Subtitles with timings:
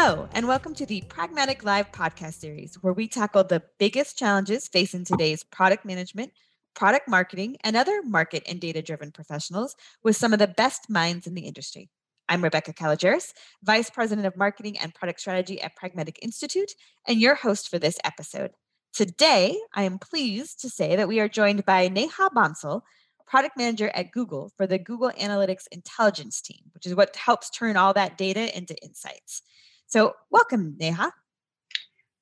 [0.00, 4.68] Hello, and welcome to the Pragmatic Live podcast series, where we tackle the biggest challenges
[4.68, 6.30] facing today's product management,
[6.76, 9.74] product marketing, and other market and data driven professionals
[10.04, 11.90] with some of the best minds in the industry.
[12.28, 13.32] I'm Rebecca Kalogeris,
[13.64, 16.74] Vice President of Marketing and Product Strategy at Pragmatic Institute,
[17.08, 18.52] and your host for this episode.
[18.92, 22.82] Today, I am pleased to say that we are joined by Neha Bansal,
[23.26, 27.76] Product Manager at Google for the Google Analytics Intelligence Team, which is what helps turn
[27.76, 29.42] all that data into insights.
[29.88, 31.12] So, welcome, Neha.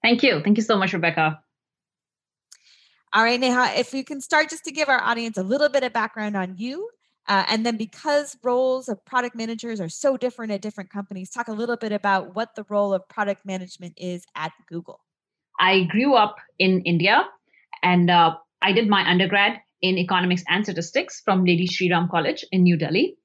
[0.00, 0.40] Thank you.
[0.42, 1.40] Thank you so much, Rebecca.
[3.12, 5.82] All right, Neha, if you can start just to give our audience a little bit
[5.82, 6.88] of background on you.
[7.26, 11.48] Uh, and then, because roles of product managers are so different at different companies, talk
[11.48, 15.00] a little bit about what the role of product management is at Google.
[15.58, 17.24] I grew up in India
[17.82, 22.44] and uh, I did my undergrad in economics and statistics from Lady Shri Ram College
[22.52, 23.16] in New Delhi.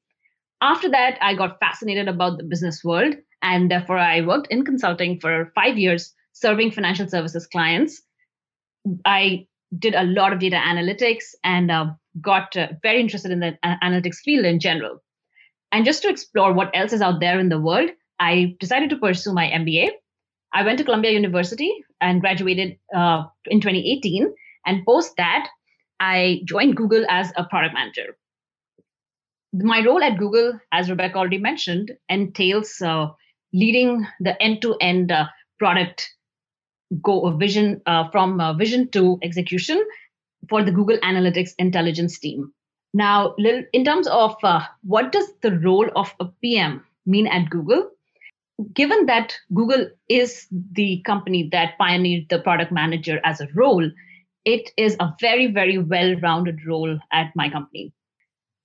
[0.61, 5.19] After that, I got fascinated about the business world and therefore, I worked in consulting
[5.19, 8.01] for five years, serving financial services clients.
[9.05, 9.47] I
[9.77, 11.85] did a lot of data analytics and uh,
[12.19, 15.01] got uh, very interested in the analytics field in general.
[15.71, 18.97] And just to explore what else is out there in the world, I decided to
[18.97, 19.89] pursue my MBA.
[20.53, 24.33] I went to Columbia University and graduated uh, in 2018.
[24.65, 25.47] And post that,
[25.99, 28.17] I joined Google as a product manager.
[29.53, 33.07] My role at Google, as Rebecca already mentioned, entails uh,
[33.53, 35.27] leading the end-to-end uh,
[35.59, 36.09] product
[37.01, 39.83] go uh, vision uh, from uh, vision to execution
[40.49, 42.51] for the Google Analytics intelligence team.
[42.93, 47.89] Now, in terms of uh, what does the role of a PM mean at Google?
[48.73, 53.89] Given that Google is the company that pioneered the product manager as a role,
[54.43, 57.93] it is a very, very well-rounded role at my company.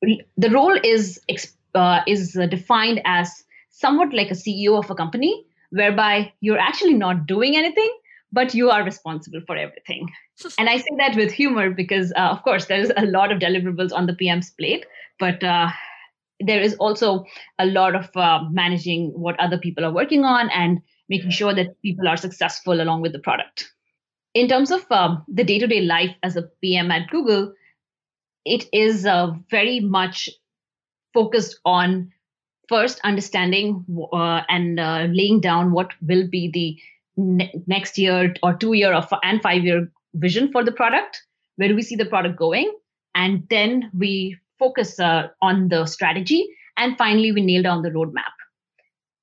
[0.03, 1.21] The role is
[1.75, 3.45] uh, is defined as
[3.77, 7.93] somewhat like a CEO of a company, whereby you're actually not doing anything,
[8.33, 10.09] but you are responsible for everything.
[10.59, 13.93] and I say that with humor because, uh, of course, there's a lot of deliverables
[13.93, 14.87] on the PM's plate,
[15.19, 15.69] but uh,
[16.41, 17.25] there is also
[17.59, 21.81] a lot of uh, managing what other people are working on and making sure that
[21.83, 23.73] people are successful along with the product.
[24.35, 27.55] In terms of um, the day to day life as a PM at Google,
[28.45, 30.29] it is uh, very much
[31.15, 32.13] focused on
[32.69, 36.79] first understanding uh, and uh, laying down what will be the
[37.17, 41.23] ne- next year or two year of, and five year vision for the product
[41.57, 42.73] where do we see the product going
[43.15, 46.47] and then we focus uh, on the strategy
[46.77, 48.33] and finally we nail down the roadmap.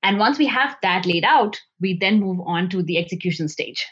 [0.02, 3.86] And once we have that laid out we then move on to the execution stage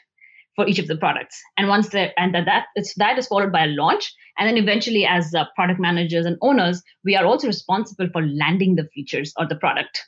[0.56, 1.40] for each of the products.
[1.58, 4.58] And once that and that, that it's that is followed by a launch, and then
[4.58, 9.34] eventually, as uh, product managers and owners, we are also responsible for landing the features
[9.38, 10.08] or the product.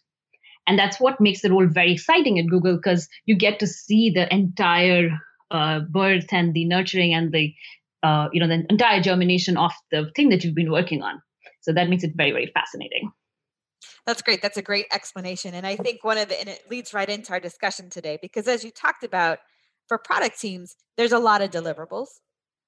[0.66, 4.12] And that's what makes the role very exciting at Google because you get to see
[4.12, 5.09] the entire
[5.52, 7.54] uh, birth and the nurturing and the
[8.02, 11.22] uh, you know the entire germination of the thing that you've been working on.
[11.62, 13.12] So that makes it very very fascinating.
[14.06, 14.42] That's great.
[14.42, 15.54] That's a great explanation.
[15.54, 18.48] And I think one of the, and it leads right into our discussion today, because
[18.50, 19.40] as you talked about,
[19.94, 22.08] for product teams, there's a lot of deliverables.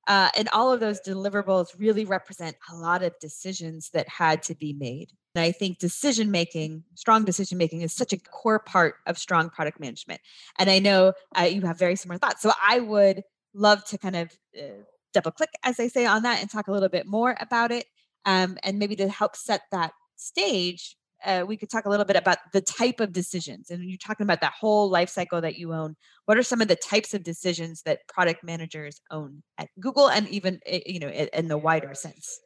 [0.08, 4.54] Uh, and all of those deliverables really represent a lot of decisions that had to
[4.54, 5.10] be made.
[5.34, 9.50] And I think decision making, strong decision making, is such a core part of strong
[9.50, 10.22] product management.
[10.60, 12.44] And I know uh, you have very similar thoughts.
[12.44, 13.24] So I would
[13.56, 16.72] love to kind of uh, double click, as they say, on that and talk a
[16.72, 17.86] little bit more about it.
[18.26, 22.16] Um, and maybe to help set that stage uh, we could talk a little bit
[22.16, 25.74] about the type of decisions and you're talking about that whole life cycle that you
[25.74, 30.10] own what are some of the types of decisions that product managers own at google
[30.10, 32.40] and even eh, you know in the wider sense?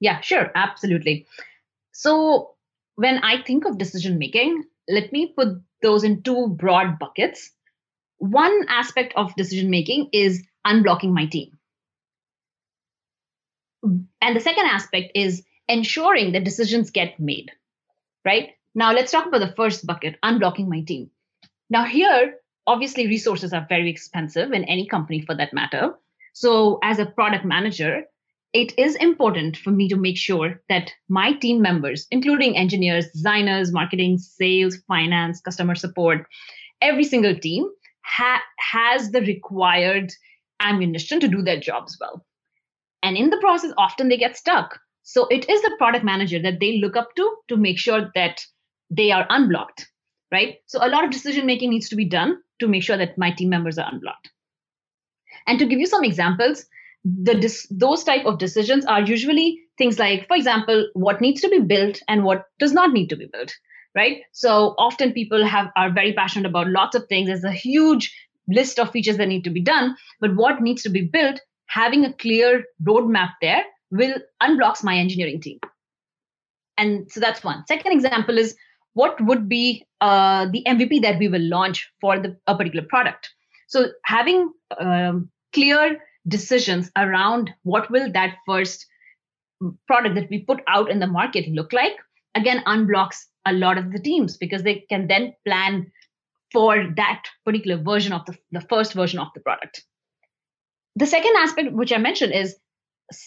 [0.00, 1.26] Yeah sure absolutely.
[1.92, 2.54] So
[2.96, 5.48] when i think of decision making let me put
[5.82, 7.50] those in two broad buckets.
[8.18, 11.56] One aspect of decision making is unblocking my team.
[13.82, 17.50] And the second aspect is ensuring that decisions get made
[18.24, 18.50] right?
[18.74, 21.10] Now let's talk about the first bucket, unblocking my team.
[21.68, 22.34] Now here,
[22.66, 25.94] obviously resources are very expensive in any company for that matter.
[26.32, 28.04] So as a product manager,
[28.52, 33.72] it is important for me to make sure that my team members, including engineers, designers,
[33.72, 36.26] marketing, sales, finance, customer support,
[36.80, 37.68] every single team
[38.04, 40.12] ha- has the required
[40.60, 42.24] ammunition to do their jobs well.
[43.02, 46.60] And in the process, often they get stuck so it is the product manager that
[46.60, 48.40] they look up to to make sure that
[48.90, 49.88] they are unblocked,
[50.32, 50.56] right?
[50.66, 53.30] So a lot of decision making needs to be done to make sure that my
[53.32, 54.30] team members are unblocked.
[55.46, 56.66] And to give you some examples,
[57.04, 57.34] the
[57.70, 62.00] those type of decisions are usually things like, for example, what needs to be built
[62.08, 63.52] and what does not need to be built.
[63.94, 64.22] right?
[64.32, 67.28] So often people have are very passionate about lots of things.
[67.28, 68.14] There's a huge
[68.48, 72.04] list of features that need to be done, but what needs to be built, having
[72.04, 75.58] a clear roadmap there will unblocks my engineering team.
[76.76, 77.64] And so that's one.
[77.66, 78.56] Second example is
[78.94, 83.30] what would be uh, the MVP that we will launch for the, a particular product.
[83.68, 85.98] So having um, clear
[86.28, 88.86] decisions around what will that first
[89.86, 91.96] product that we put out in the market look like
[92.34, 95.90] again unblocks a lot of the teams because they can then plan
[96.52, 99.84] for that particular version of the, the first version of the product
[100.96, 102.56] the second aspect which i mentioned is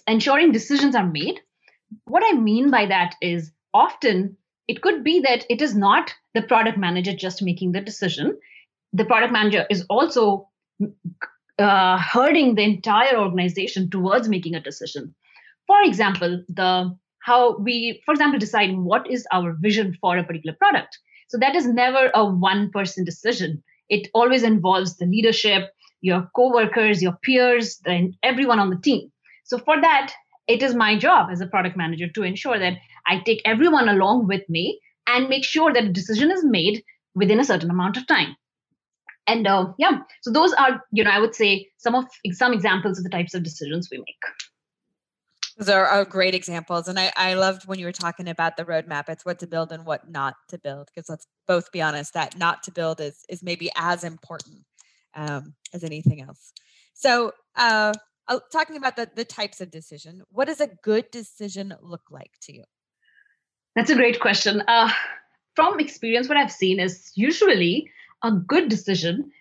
[0.07, 1.39] ensuring decisions are made.
[2.05, 4.37] What i mean by that is often
[4.67, 8.39] it could be that it is not the product manager just making the decision.
[8.93, 10.49] The product manager is also
[11.59, 15.13] uh, herding the entire organization towards making a decision.
[15.67, 20.55] For example the how we for example decide what is our vision for a particular
[20.57, 20.97] product.
[21.29, 23.63] So that is never a one person decision.
[23.89, 25.69] It always involves the leadership
[26.01, 29.12] your co-workers your peers and everyone on the team
[29.43, 30.13] so for that
[30.47, 32.73] it is my job as a product manager to ensure that
[33.07, 36.83] i take everyone along with me and make sure that a decision is made
[37.15, 38.35] within a certain amount of time.
[39.27, 42.97] And uh, yeah so those are you know i would say some of some examples
[42.97, 44.23] of the types of decisions we make.
[45.57, 46.87] Those are, are great examples.
[46.87, 49.07] And I, I loved when you were talking about the roadmap.
[49.07, 52.37] It's what to build and what not to build because let's both be honest that
[52.37, 54.65] not to build is is maybe as important
[55.15, 56.51] um, as anything else.
[56.93, 57.93] So uh,
[58.27, 62.31] uh, talking about the, the types of decision what does a good decision look like
[62.41, 62.63] to you
[63.75, 64.91] that's a great question uh,
[65.55, 67.89] from experience what i've seen is usually
[68.23, 69.31] a good decision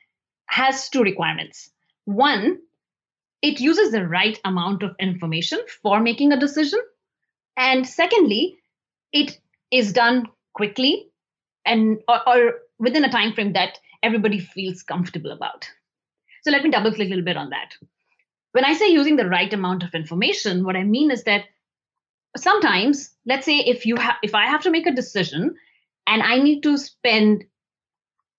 [0.53, 1.71] has two requirements.
[2.05, 2.59] One,
[3.41, 6.79] it uses the right amount of information for making a decision.
[7.57, 8.59] And secondly,
[9.13, 9.39] it
[9.71, 11.09] is done quickly
[11.65, 15.69] and or, or within a time frame that everybody feels comfortable about.
[16.43, 17.75] So let me double click a little bit on that.
[18.53, 21.45] When I say using the right amount of information, what I mean is that
[22.37, 25.55] sometimes, let's say if you have if I have to make a decision
[26.07, 27.45] and I need to spend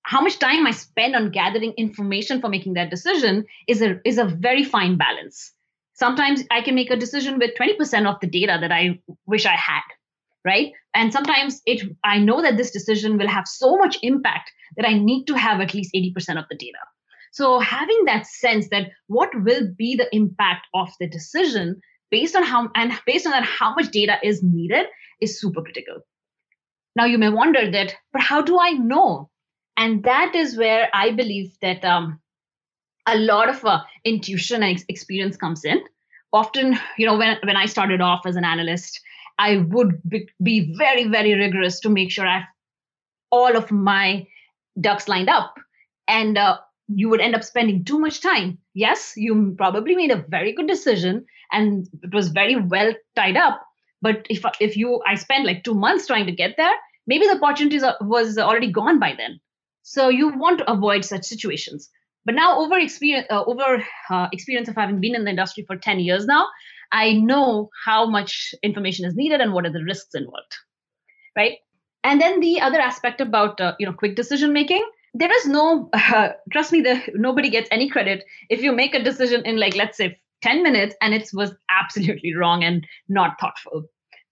[0.03, 4.17] how much time I spend on gathering information for making that decision is a is
[4.17, 5.51] a very fine balance.
[5.93, 9.55] Sometimes I can make a decision with 20% of the data that I wish I
[9.55, 9.83] had,
[10.43, 10.73] right?
[10.93, 14.93] And sometimes it I know that this decision will have so much impact that I
[14.97, 16.79] need to have at least 80% of the data.
[17.33, 21.81] So having that sense that what will be the impact of the decision
[22.11, 24.85] based on how and based on that how much data is needed
[25.19, 26.01] is super critical.
[26.95, 29.29] Now you may wonder that, but how do I know?
[29.75, 32.19] And that is where i believe that um,
[33.07, 35.83] a lot of uh, intuition and experience comes in.
[36.31, 38.99] Often you know when, when i started off as an analyst
[39.39, 42.47] i would be, be very very rigorous to make sure i have
[43.31, 44.27] all of my
[44.79, 45.55] ducks lined up.
[46.07, 46.57] And uh,
[46.95, 50.67] you would end up spending too much time yes you probably made a very good
[50.67, 53.61] decision and it was very well tied up
[54.01, 56.75] but if if you i spent like 2 months trying to get there
[57.07, 59.39] maybe the opportunity was already gone by then
[59.83, 61.89] so you want to avoid such situations.
[62.25, 65.75] But now, over experience, uh, over uh, experience of having been in the industry for
[65.75, 66.47] ten years now,
[66.93, 70.55] I know how much information is needed and what are the risks involved,
[71.35, 71.57] right?
[72.05, 75.89] And then the other aspect about uh, you know quick decision making, there is no
[75.93, 79.97] uh, trust me, nobody gets any credit if you make a decision in like let's
[79.97, 83.83] say ten minutes and it was absolutely wrong and not thoughtful.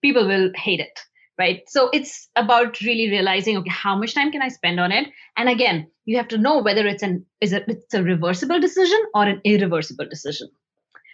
[0.02, 1.00] People will hate it
[1.40, 1.62] right?
[1.68, 5.08] So it's about really realizing okay how much time can i spend on it?
[5.38, 9.00] And again you have to know whether it's an is it it's a reversible decision
[9.16, 10.50] or an irreversible decision.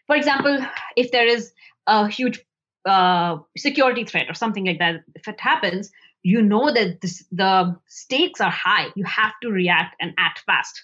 [0.07, 0.59] For example
[0.95, 1.51] if there is
[1.87, 2.43] a huge
[2.85, 5.91] uh, security threat or something like that if it happens
[6.27, 8.87] you know that this, the stakes are high.
[8.95, 10.83] You have to react and act fast.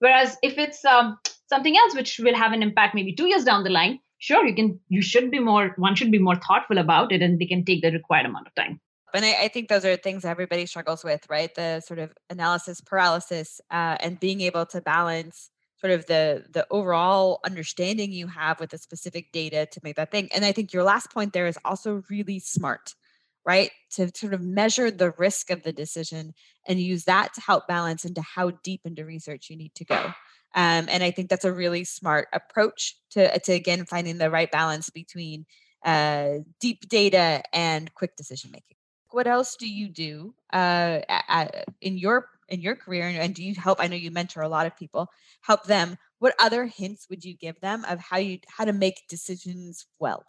[0.00, 1.16] Whereas if it's um,
[1.48, 4.54] something else which will have an impact maybe two years down the line sure you
[4.54, 7.64] can you should be more one should be more thoughtful about it and they can
[7.64, 8.80] take the required amount of time.
[9.14, 11.54] And I, I think those are things everybody struggles with right?
[11.54, 15.50] The sort of analysis paralysis uh, and being able to balance
[15.80, 20.10] sort of the the overall understanding you have with the specific data to make that
[20.10, 20.30] thing.
[20.34, 22.94] And i think your last point there is also really smart
[23.44, 26.34] right to sort of measure the risk of the decision
[26.66, 30.12] and use that to help balance into how deep into research you need to go
[30.54, 34.50] um, and I think that's a really smart approach to, to again, finding the right
[34.50, 35.46] balance between
[35.84, 38.76] uh, deep data and quick decision making.
[39.10, 43.54] What else do you do uh, at, in your in your career, and do you
[43.54, 43.80] help?
[43.80, 45.08] I know you mentor a lot of people.
[45.40, 45.96] Help them.
[46.18, 50.24] What other hints would you give them of how you how to make decisions well?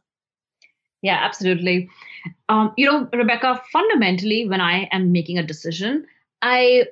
[1.05, 1.89] Yeah, absolutely.
[2.49, 6.07] Um, you know, Rebecca, fundamentally, when I am making a decision,
[6.41, 6.85] I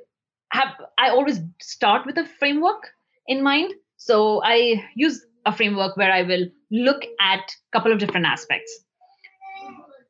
[0.51, 2.91] have I always start with a framework
[3.27, 3.73] in mind.
[3.97, 8.83] So I use a framework where I will look at a couple of different aspects.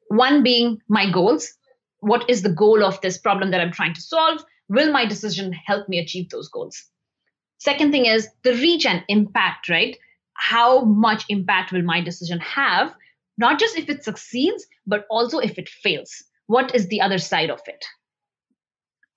[0.10, 1.54] One being my goals.
[2.00, 4.44] What is the goal of this problem that I'm trying to solve?
[4.70, 6.84] Will my decision help me achieve those goals?
[7.60, 9.98] Second thing is the reach and impact, right?
[10.36, 12.96] How much impact will my decision have?
[13.38, 16.24] Not just if it succeeds, but also if it fails.
[16.48, 17.84] What is the other side of it?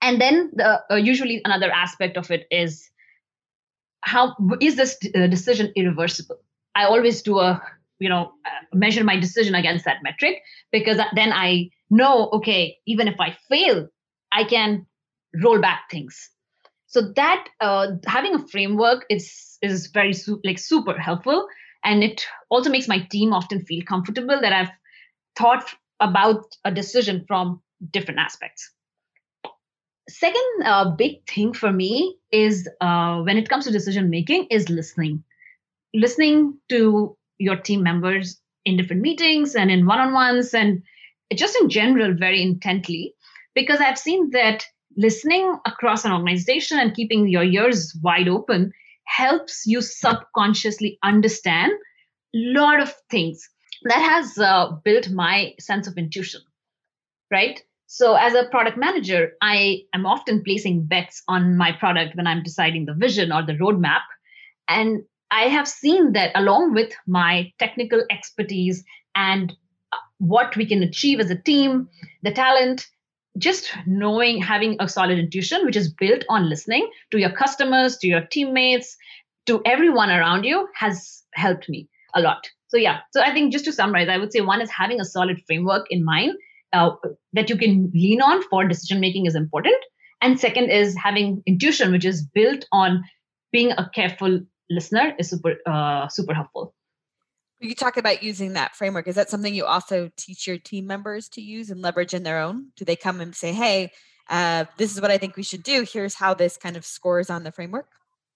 [0.01, 2.89] And then the uh, usually another aspect of it is
[4.01, 6.37] how is this uh, decision irreversible?
[6.75, 7.61] I always do a
[7.99, 13.07] you know uh, measure my decision against that metric because then I know okay even
[13.07, 13.87] if I fail
[14.31, 14.85] I can
[15.43, 16.29] roll back things.
[16.87, 21.47] So that uh, having a framework is is very su- like super helpful,
[21.87, 24.71] and it also makes my team often feel comfortable that I've
[25.37, 28.71] thought about a decision from different aspects.
[30.09, 34.69] Second uh, big thing for me is uh, when it comes to decision making is
[34.69, 35.23] listening.
[35.93, 40.83] Listening to your team members in different meetings and in one-on-ones and
[41.35, 43.13] just in general very intently
[43.53, 44.65] because i've seen that
[44.97, 48.71] listening across an organization and keeping your ears wide open
[49.07, 53.49] helps you subconsciously understand a lot of things
[53.83, 56.41] that has uh, built my sense of intuition
[57.31, 62.27] right so, as a product manager, I am often placing bets on my product when
[62.27, 64.01] I'm deciding the vision or the roadmap.
[64.67, 68.83] And I have seen that along with my technical expertise
[69.15, 69.55] and
[69.93, 71.87] uh, what we can achieve as a team,
[72.23, 72.87] the talent,
[73.37, 78.07] just knowing, having a solid intuition, which is built on listening to your customers, to
[78.07, 78.97] your teammates,
[79.45, 82.49] to everyone around you, has helped me a lot.
[82.69, 85.05] So, yeah, so I think just to summarize, I would say one is having a
[85.05, 86.33] solid framework in mind
[86.73, 86.91] uh,
[87.33, 89.77] that you can lean on for decision making is important.
[90.21, 93.03] And second is having intuition which is built on
[93.51, 96.73] being a careful listener is super uh, super helpful
[97.59, 101.27] you talk about using that framework is that something you also teach your team members
[101.29, 103.91] to use and leverage in their own do they come and say hey
[104.29, 107.29] uh, this is what i think we should do here's how this kind of scores
[107.29, 107.87] on the framework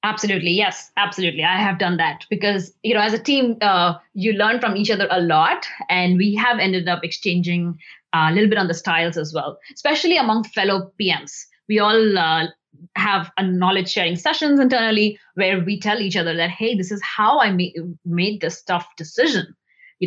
[0.04, 0.50] Absolutely.
[0.50, 1.44] Yes, absolutely.
[1.44, 4.90] I have done that because, you know, as a team, uh, you learn from each
[4.90, 5.68] other a lot.
[5.90, 7.78] And we have ended up exchanging
[8.13, 11.46] uh, a little bit on the styles as well, especially among fellow PMs.
[11.70, 12.48] We all uh,
[12.96, 17.02] have a knowledge sharing sessions internally where we tell each other that, hey, this is
[17.04, 19.56] how I ma- made this tough decision.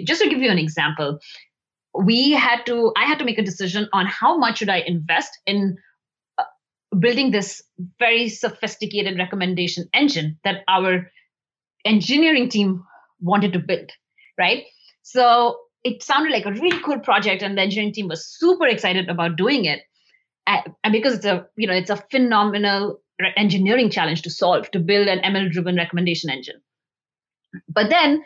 [0.04, 1.19] Just to give you an example,
[1.97, 5.38] we had to, I had to make a decision on how much should I invest
[5.47, 5.76] in
[6.38, 6.45] uh,
[6.99, 7.62] building this
[7.99, 11.11] very sophisticated recommendation engine that our
[11.85, 12.83] engineering team
[13.21, 13.90] wanted to build,
[14.38, 14.64] right?
[15.02, 19.09] So it sounded like a really cool project, and the engineering team was super excited
[19.09, 19.83] about doing it.
[20.46, 23.00] And because it's a you know it's a phenomenal
[23.36, 26.60] engineering challenge to solve to build an ML driven recommendation engine.
[27.68, 28.24] But then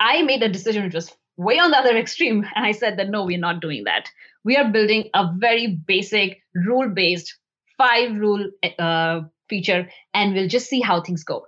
[0.00, 3.10] I made a decision which was way on the other extreme, and I said that
[3.10, 4.08] no, we're not doing that.
[4.44, 7.34] We are building a very basic rule based
[7.78, 11.46] five rule uh, feature and we'll just see how things go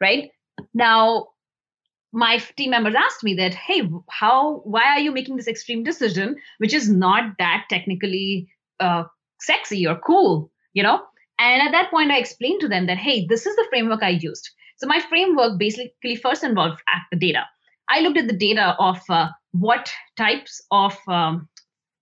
[0.00, 0.30] right
[0.72, 1.26] now
[2.12, 6.36] my team members asked me that hey how why are you making this extreme decision
[6.58, 8.48] which is not that technically
[8.80, 9.04] uh,
[9.40, 11.00] sexy or cool you know
[11.38, 14.10] and at that point i explained to them that hey this is the framework i
[14.10, 17.44] used so my framework basically first involved the data
[17.88, 21.48] i looked at the data of uh, what types of um,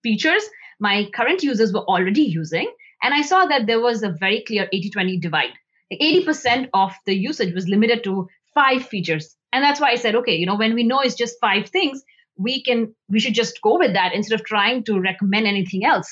[0.03, 0.43] features
[0.79, 2.71] my current users were already using
[3.03, 5.53] and I saw that there was a very clear 80 20 divide.
[5.91, 9.35] 80% of the usage was limited to five features.
[9.51, 12.01] And that's why I said, okay, you know, when we know it's just five things,
[12.37, 16.09] we can, we should just go with that instead of trying to recommend anything else.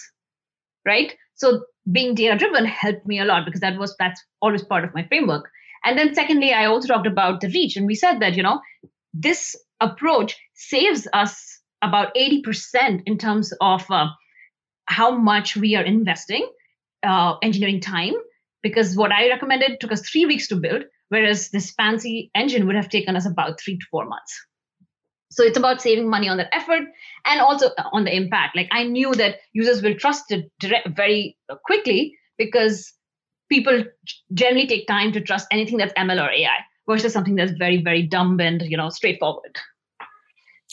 [0.85, 1.15] Right.
[1.35, 4.93] So being data driven helped me a lot because that was, that's always part of
[4.93, 5.49] my framework.
[5.83, 7.75] And then secondly, I also talked about the reach.
[7.75, 8.61] And we said that, you know,
[9.13, 14.07] this approach saves us about 80% in terms of uh,
[14.85, 16.47] how much we are investing
[17.03, 18.13] uh, engineering time
[18.61, 22.75] because what I recommended took us three weeks to build, whereas this fancy engine would
[22.75, 24.45] have taken us about three to four months.
[25.31, 26.83] So it's about saving money on that effort
[27.25, 28.55] and also on the impact.
[28.55, 32.93] Like I knew that users will trust it direct, very quickly because
[33.49, 33.83] people
[34.33, 38.03] generally take time to trust anything that's ML or AI versus something that's very, very
[38.03, 39.57] dumb and you know straightforward.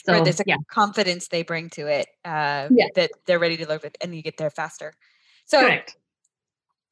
[0.05, 0.55] So right, there's a yeah.
[0.71, 2.87] confidence they bring to it uh, yeah.
[2.95, 4.93] that they're ready to live with, and you get there faster.
[5.45, 5.95] So Correct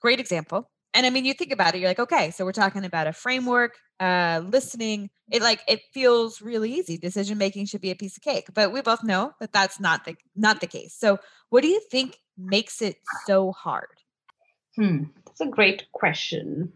[0.02, 0.70] great example.
[0.98, 3.14] And I mean, you think about it, you're like, okay, so we're talking about a
[3.14, 5.12] framework, uh, listening.
[5.32, 6.98] It like it feels really easy.
[6.98, 10.06] Decision making should be a piece of cake, but we both know that that's not
[10.06, 10.96] the not the case.
[10.98, 12.96] So, what do you think makes it
[13.28, 13.90] so hard?
[14.76, 16.74] Hmm, that's a great question.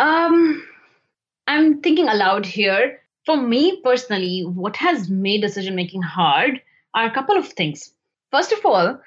[0.00, 0.66] Um,
[1.46, 3.00] I'm thinking aloud here.
[3.26, 6.60] For me personally, what has made decision making hard
[6.94, 7.92] are a couple of things.
[8.32, 8.98] First of all,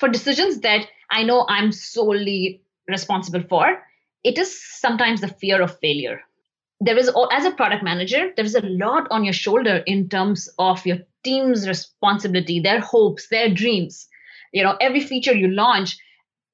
[0.00, 3.82] for decisions that I know I'm solely responsible for,
[4.24, 6.20] it is sometimes the fear of failure.
[6.80, 10.48] There is, as a product manager, there is a lot on your shoulder in terms
[10.58, 14.08] of your team's responsibility, their hopes, their dreams.
[14.52, 15.96] You know, every feature you launch,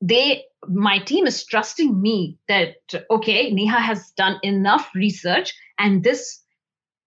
[0.02, 2.76] they, my team is trusting me that,
[3.10, 6.42] okay, Neha has done enough research and this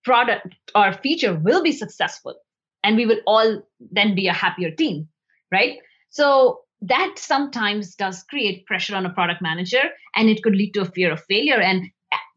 [0.04, 2.36] product or feature will be successful
[2.84, 5.08] and we will all then be a happier team
[5.52, 5.78] right
[6.10, 9.82] so that sometimes does create pressure on a product manager
[10.16, 11.62] and it could lead to a fear of failure.
[11.62, 11.88] And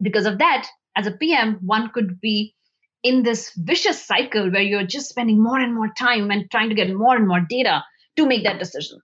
[0.03, 2.55] because of that as a pm one could be
[3.03, 6.75] in this vicious cycle where you're just spending more and more time and trying to
[6.75, 7.83] get more and more data
[8.17, 9.01] to make that decision.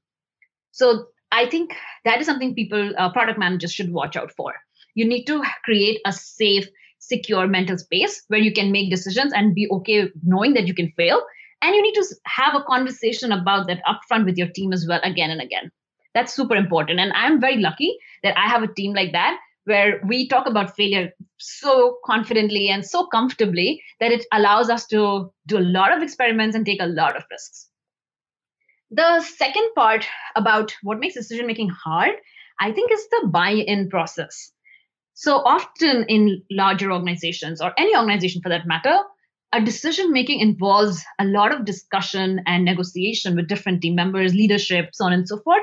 [0.72, 4.54] So i think that is something people uh, product managers should watch out for.
[4.94, 6.68] You need to create a safe
[6.98, 10.92] secure mental space where you can make decisions and be okay knowing that you can
[10.96, 11.22] fail
[11.62, 15.00] and you need to have a conversation about that upfront with your team as well,
[15.02, 15.70] again and again.
[16.14, 17.00] That's super important.
[17.00, 20.74] And I'm very lucky that I have a team like that where we talk about
[20.74, 26.02] failure so confidently and so comfortably that it allows us to do a lot of
[26.02, 27.68] experiments and take a lot of risks.
[28.90, 32.14] The second part about what makes decision making hard,
[32.58, 34.50] I think, is the buy in process.
[35.14, 38.98] So often in larger organizations or any organization for that matter,
[39.52, 44.90] a decision making involves a lot of discussion and negotiation with different team members, leadership,
[44.92, 45.62] so on and so forth.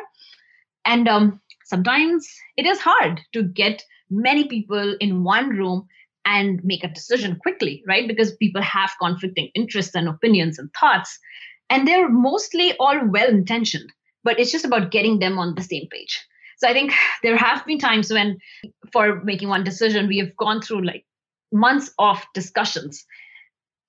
[0.86, 2.27] And um, sometimes
[2.58, 5.88] it is hard to get many people in one room
[6.25, 8.08] and make a decision quickly, right?
[8.08, 11.17] Because people have conflicting interests and opinions and thoughts.
[11.70, 13.91] And they're mostly all well intentioned,
[14.23, 16.26] but it's just about getting them on the same page.
[16.58, 18.39] So I think there have been times when,
[18.91, 21.06] for making one decision, we have gone through like
[21.54, 23.06] months of discussions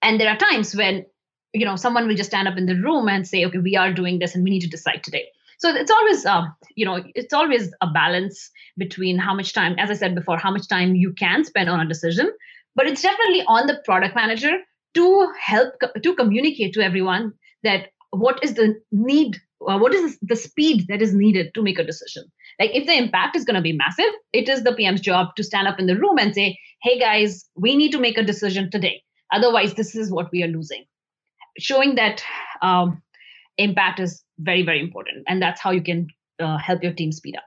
[0.03, 1.07] and there are times when
[1.53, 3.93] you know someone will just stand up in the room and say okay we are
[3.93, 5.27] doing this and we need to decide today.
[5.59, 6.45] So it's always uh,
[6.77, 10.51] you know it's always a balance between how much time as i said before how
[10.51, 12.31] much time you can spend on a decision
[12.77, 14.59] but it's definitely on the product manager
[14.95, 17.33] to help to communicate to everyone
[17.65, 21.81] that what is the need uh, what is the speed that is needed to make
[21.81, 22.23] a decision.
[22.61, 25.45] Like if the impact is going to be massive it is the pm's job to
[25.45, 28.71] stand up in the room and say hey guys we need to make a decision
[28.71, 30.85] today Otherwise, this is what we are losing.
[31.59, 32.23] Showing that
[32.63, 33.03] um,
[33.57, 35.25] impact is very, very important.
[35.27, 37.45] And that's how you can uh, help your team speed up.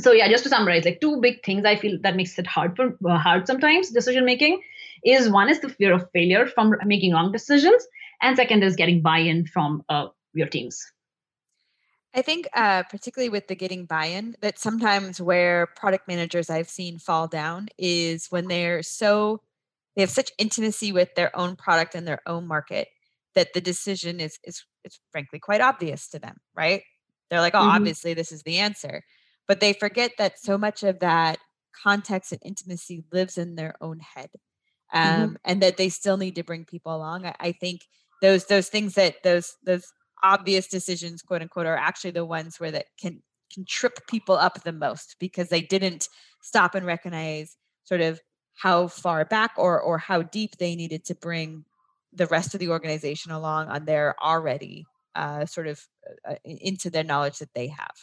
[0.00, 2.74] So yeah, just to summarize, like two big things I feel that makes it hard
[2.76, 4.62] for uh, hard sometimes decision making
[5.04, 7.86] is one is the fear of failure from making wrong decisions,
[8.22, 10.80] and second is getting buy-in from uh, your teams.
[12.14, 16.98] I think, uh, particularly with the getting buy-in, that sometimes where product managers I've seen
[16.98, 19.42] fall down is when they're so
[19.94, 22.88] they have such intimacy with their own product and their own market
[23.34, 26.82] that the decision is is is frankly quite obvious to them, right?
[27.28, 27.76] They're like, oh, mm-hmm.
[27.76, 29.02] obviously this is the answer.
[29.46, 31.38] But they forget that so much of that
[31.82, 34.30] context and intimacy lives in their own head.
[34.94, 35.22] Mm-hmm.
[35.22, 35.34] Um, mm-hmm.
[35.44, 37.24] and that they still need to bring people along.
[37.24, 37.82] I, I think
[38.22, 39.86] those those things that those those
[40.22, 43.22] obvious decisions, quote unquote, are actually the ones where that can
[43.52, 46.08] can trip people up the most because they didn't
[46.42, 48.20] stop and recognize sort of
[48.62, 51.64] how far back or or how deep they needed to bring
[52.12, 55.86] the rest of the organization along on their already uh, sort of
[56.28, 57.96] uh, into their knowledge that they have.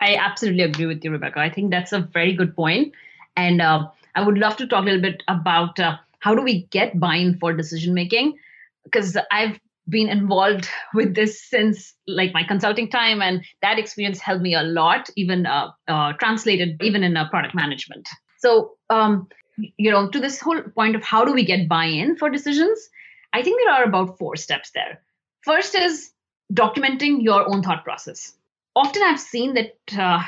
[0.00, 1.40] I absolutely agree with you, Rebecca.
[1.40, 2.94] I think that's a very good point.
[3.36, 6.66] and uh, I would love to talk a little bit about uh, how do we
[6.70, 8.36] get buy-in for decision making,
[8.84, 14.42] because I've been involved with this since like my consulting time, and that experience helped
[14.42, 18.08] me a lot, even uh, uh, translated even in product management.
[18.38, 19.28] So um,
[19.76, 22.88] you know, to this whole point of how do we get buy in for decisions,
[23.32, 25.00] I think there are about four steps there.
[25.42, 26.12] First is
[26.52, 28.34] documenting your own thought process.
[28.74, 30.22] Often I've seen that uh,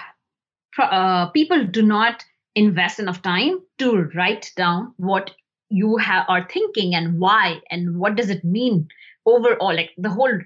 [0.79, 5.33] uh, people do not invest enough time to write down what
[5.69, 8.89] you ha- are thinking and why and what does it mean
[9.27, 10.39] overall, like the whole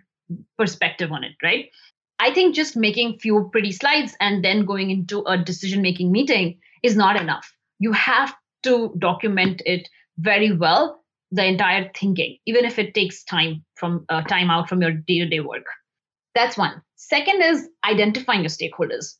[0.59, 1.71] perspective on it, right?
[2.19, 6.59] I think just making few pretty slides and then going into a decision making meeting
[6.83, 7.53] is not enough.
[7.79, 8.35] You have
[8.67, 11.03] to document it very well
[11.33, 15.41] the entire thinking even if it takes time from uh, time out from your day-to-day
[15.41, 15.67] work
[16.35, 19.17] that's one second is identifying your stakeholders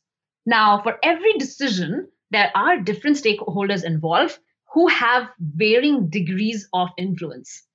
[0.47, 4.39] Now, for every decision, there are different stakeholders involved
[4.73, 7.67] who have varying degrees of influence.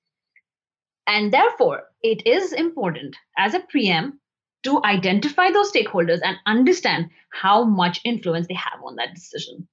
[1.06, 4.20] And therefore, it is important as a PM
[4.64, 9.68] to identify those stakeholders and understand how much influence they have on that decision.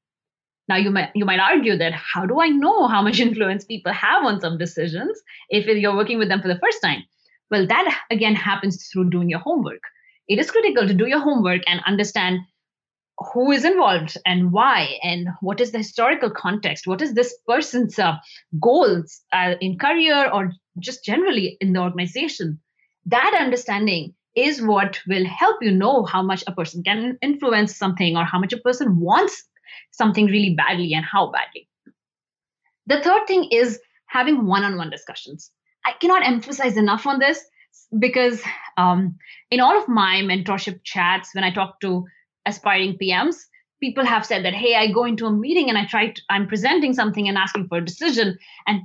[0.69, 3.91] Now you might you might argue that how do I know how much influence people
[3.91, 7.03] have on some decisions if you're working with them for the first time?
[7.51, 9.81] Well, that again happens through doing your homework.
[10.27, 12.41] It is critical to do your homework and understand
[13.33, 17.99] who is involved and why and what is the historical context what is this person's
[17.99, 18.15] uh,
[18.61, 22.57] goals uh, in career or just generally in the organization
[23.05, 28.15] that understanding is what will help you know how much a person can influence something
[28.15, 29.43] or how much a person wants
[29.91, 31.67] something really badly and how badly.
[32.87, 35.51] The third thing is having one on one discussions.
[35.85, 37.43] I cannot emphasize enough on this
[37.97, 38.41] because
[38.77, 39.17] um,
[39.51, 42.05] in all of my mentorship chats, when I talk to
[42.45, 43.35] aspiring PMs,
[43.81, 46.47] people have said that, hey, I go into a meeting and I try to, I'm
[46.47, 48.81] presenting something and asking for a decision, and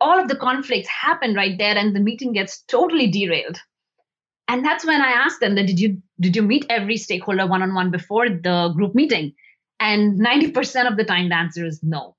[0.00, 3.58] all of the conflicts happen right there, and the meeting gets totally derailed
[4.48, 7.62] and that's when i asked them that did you did you meet every stakeholder one
[7.62, 9.32] on one before the group meeting
[9.84, 12.16] and 90% of the time the answer is no.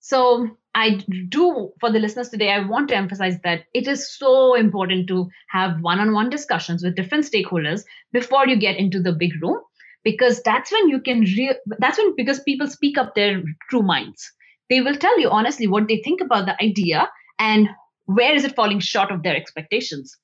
[0.00, 4.30] So i do for the listeners today i want to emphasize that it is so
[4.60, 5.18] important to
[5.50, 7.84] have one on one discussions with different stakeholders
[8.16, 9.60] before you get into the big room
[10.04, 14.30] because that's when you can re- that's when because people speak up their true minds.
[14.70, 17.08] They will tell you honestly what they think about the idea
[17.38, 17.68] and
[18.04, 20.16] where is it falling short of their expectations.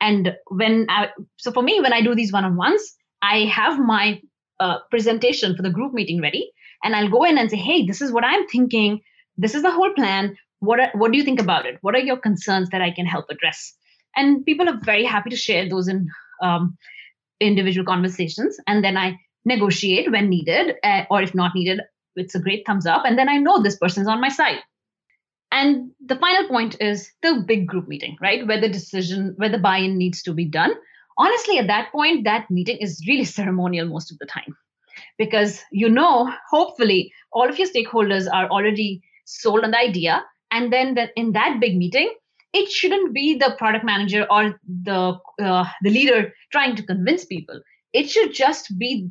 [0.00, 2.82] And when I, so for me, when I do these one on ones,
[3.22, 4.20] I have my
[4.60, 6.50] uh, presentation for the group meeting ready,
[6.82, 9.00] and I'll go in and say, hey, this is what I'm thinking.
[9.36, 10.36] This is the whole plan.
[10.60, 11.78] What, are, what do you think about it?
[11.82, 13.74] What are your concerns that I can help address?
[14.16, 16.08] And people are very happy to share those in
[16.42, 16.76] um,
[17.40, 18.56] individual conversations.
[18.66, 21.80] And then I negotiate when needed, uh, or if not needed,
[22.16, 23.02] it's a great thumbs up.
[23.04, 24.60] And then I know this person's on my side.
[25.50, 28.46] And the final point is the big group meeting, right?
[28.46, 30.72] Where the decision, where the buy in needs to be done.
[31.16, 34.56] Honestly, at that point, that meeting is really ceremonial most of the time
[35.18, 40.24] because you know, hopefully, all of your stakeholders are already sold on the idea.
[40.50, 42.14] And then the, in that big meeting,
[42.52, 47.60] it shouldn't be the product manager or the uh, the leader trying to convince people.
[47.92, 49.10] It should just be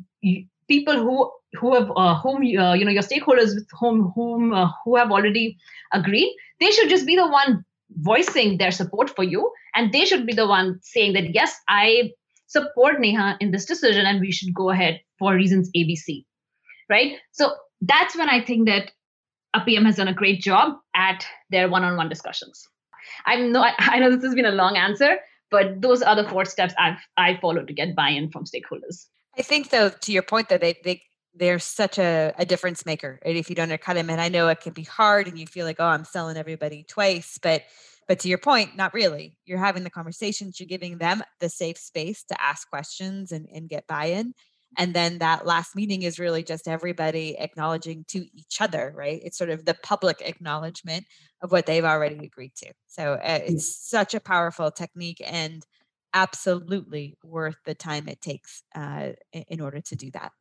[0.68, 4.70] people who who have uh, whom uh, you know your stakeholders with whom whom uh,
[4.84, 5.56] who have already
[5.92, 10.26] agreed they should just be the one voicing their support for you and they should
[10.26, 12.10] be the one saying that yes i
[12.46, 16.24] support neha in this decision and we should go ahead for reasons abc
[16.90, 17.16] right?
[17.32, 18.90] So that's when i think that
[19.54, 22.66] a pm has done a great job at their one-on-one discussions.
[23.26, 25.18] I know i know this has been a long answer
[25.50, 29.06] but those are the four steps i've i follow to get buy-in from stakeholders.
[29.38, 31.02] I think though, to your point though, they they
[31.34, 33.18] they're such a, a difference maker.
[33.24, 35.46] And if you don't undercut them, and I know it can be hard and you
[35.46, 37.62] feel like, oh, I'm selling everybody twice, but
[38.06, 39.38] but to your point, not really.
[39.46, 43.66] You're having the conversations, you're giving them the safe space to ask questions and, and
[43.66, 44.34] get buy-in.
[44.76, 49.20] And then that last meeting is really just everybody acknowledging to each other, right?
[49.24, 51.06] It's sort of the public acknowledgement
[51.42, 52.72] of what they've already agreed to.
[52.88, 55.64] So uh, it's such a powerful technique and
[56.12, 60.32] absolutely worth the time it takes uh, in order to do that.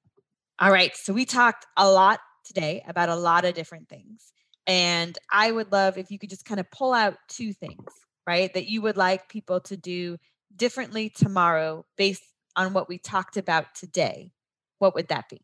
[0.60, 0.96] All right.
[0.96, 4.32] So we talked a lot today about a lot of different things.
[4.66, 7.92] And I would love if you could just kind of pull out two things,
[8.26, 10.18] right, that you would like people to do
[10.56, 12.24] differently tomorrow based
[12.56, 14.32] on what we talked about today.
[14.80, 15.42] What would that be?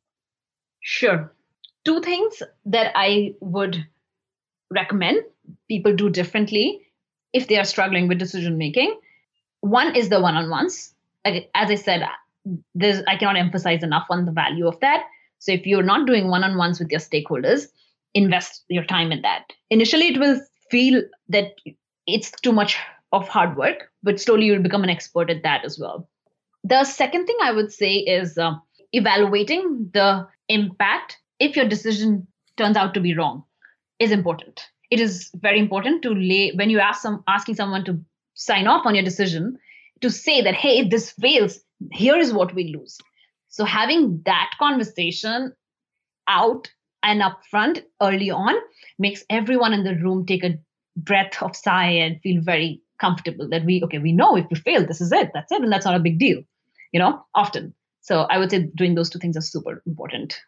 [0.81, 1.33] Sure.
[1.83, 3.85] Two things that I would
[4.71, 5.23] recommend
[5.67, 6.85] people do differently
[7.33, 8.97] if they are struggling with decision making
[9.61, 10.93] one is the one-on-ones.
[11.25, 12.03] As I said,
[12.75, 15.03] there's I cannot emphasize enough on the value of that.
[15.39, 17.67] So if you're not doing one-on-ones with your stakeholders,
[18.13, 19.45] invest your time in that.
[19.69, 21.53] Initially, it will feel that
[22.07, 22.77] it's too much
[23.11, 26.09] of hard work, but slowly you'll become an expert at that as well.
[26.63, 28.55] The second thing I would say is uh,
[28.91, 33.43] evaluating the impact if your decision turns out to be wrong
[33.99, 34.61] is important.
[34.91, 37.99] It is very important to lay when you ask some asking someone to
[38.33, 39.57] sign off on your decision
[40.01, 41.59] to say that, hey, if this fails,
[41.91, 42.97] here is what we lose.
[43.47, 45.53] So having that conversation
[46.27, 46.69] out
[47.03, 48.55] and upfront early on
[48.97, 50.59] makes everyone in the room take a
[50.95, 54.85] breath of sigh and feel very comfortable that we okay we know if we fail
[54.85, 56.41] this is it that's it and that's not a big deal
[56.91, 57.73] you know often.
[58.01, 60.39] So i would say doing those two things are super important.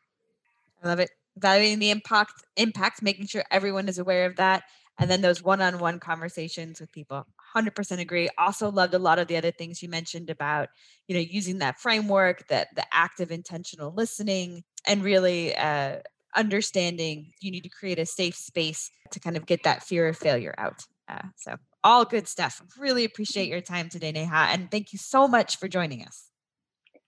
[0.83, 1.11] I love it.
[1.37, 4.63] Valuing the impact impact making sure everyone is aware of that
[4.99, 8.29] and then those one-on-one conversations with people 100% agree.
[8.37, 10.69] Also loved a lot of the other things you mentioned about,
[11.07, 15.97] you know, using that framework, that the active intentional listening and really uh,
[16.35, 20.17] understanding you need to create a safe space to kind of get that fear of
[20.17, 20.85] failure out.
[21.07, 22.61] Uh, so all good stuff.
[22.79, 24.49] Really appreciate your time today, Neha.
[24.51, 26.27] And thank you so much for joining us.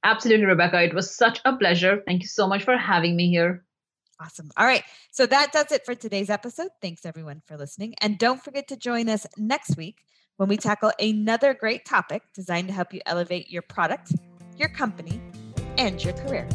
[0.03, 0.81] Absolutely, Rebecca.
[0.83, 2.01] It was such a pleasure.
[2.05, 3.63] Thank you so much for having me here.
[4.21, 4.51] Awesome.
[4.57, 4.83] All right.
[5.11, 6.69] So that does it for today's episode.
[6.81, 7.95] Thanks everyone for listening.
[8.01, 10.03] And don't forget to join us next week
[10.37, 14.13] when we tackle another great topic designed to help you elevate your product,
[14.57, 15.21] your company,
[15.77, 16.47] and your career.